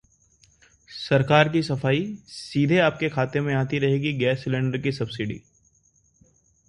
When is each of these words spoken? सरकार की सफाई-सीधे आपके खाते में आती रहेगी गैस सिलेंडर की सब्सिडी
सरकार 0.89 1.49
की 1.49 1.61
सफाई-सीधे 1.63 2.77
आपके 2.79 3.09
खाते 3.09 3.41
में 3.41 3.53
आती 3.55 3.79
रहेगी 3.79 4.13
गैस 4.13 4.43
सिलेंडर 4.43 4.77
की 4.77 4.91
सब्सिडी 4.91 5.41